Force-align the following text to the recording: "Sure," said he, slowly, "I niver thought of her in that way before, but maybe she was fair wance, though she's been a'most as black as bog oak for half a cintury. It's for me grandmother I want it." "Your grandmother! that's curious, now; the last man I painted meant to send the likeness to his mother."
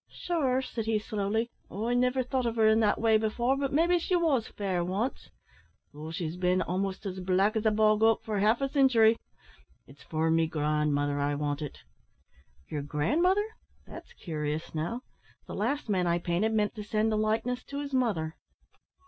"Sure," 0.09 0.63
said 0.63 0.85
he, 0.87 0.97
slowly, 0.97 1.51
"I 1.69 1.93
niver 1.93 2.23
thought 2.23 2.47
of 2.47 2.55
her 2.55 2.67
in 2.67 2.79
that 2.79 2.99
way 2.99 3.17
before, 3.19 3.55
but 3.55 3.71
maybe 3.71 3.99
she 3.99 4.15
was 4.15 4.47
fair 4.47 4.83
wance, 4.83 5.29
though 5.93 6.09
she's 6.09 6.37
been 6.37 6.63
a'most 6.67 7.05
as 7.05 7.19
black 7.19 7.55
as 7.55 7.65
bog 7.71 8.01
oak 8.01 8.23
for 8.23 8.39
half 8.39 8.61
a 8.61 8.67
cintury. 8.67 9.19
It's 9.85 10.01
for 10.01 10.31
me 10.31 10.47
grandmother 10.47 11.19
I 11.19 11.35
want 11.35 11.61
it." 11.61 11.83
"Your 12.67 12.81
grandmother! 12.81 13.45
that's 13.85 14.11
curious, 14.13 14.73
now; 14.73 15.01
the 15.45 15.53
last 15.53 15.87
man 15.87 16.07
I 16.07 16.17
painted 16.17 16.53
meant 16.53 16.73
to 16.77 16.83
send 16.83 17.11
the 17.11 17.15
likeness 17.15 17.63
to 17.65 17.77
his 17.79 17.93
mother." 17.93 18.35